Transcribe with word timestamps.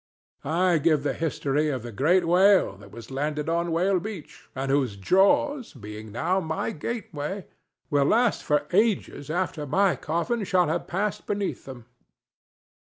I 0.43 0.79
give 0.79 1.03
the 1.03 1.13
history 1.13 1.69
of 1.69 1.83
the 1.83 1.91
great 1.91 2.25
whale 2.25 2.75
that 2.77 2.89
was 2.89 3.11
landed 3.11 3.47
on 3.47 3.71
Whale 3.71 3.99
Beach, 3.99 4.49
and 4.55 4.71
whose 4.71 4.95
jaws, 4.95 5.75
being 5.75 6.11
now 6.11 6.39
my 6.39 6.71
gateway, 6.71 7.45
will 7.91 8.05
last 8.05 8.41
for 8.41 8.65
ages 8.73 9.29
after 9.29 9.67
my 9.67 9.95
coffin 9.95 10.43
shall 10.43 10.69
have 10.69 10.87
passed 10.87 11.27
beneath 11.27 11.65
them. 11.65 11.85